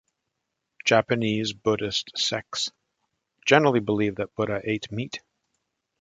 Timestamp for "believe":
3.81-4.15